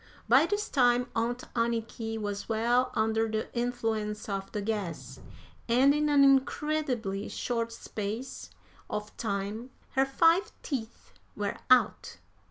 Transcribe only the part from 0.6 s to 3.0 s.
time Aunt Anniky was well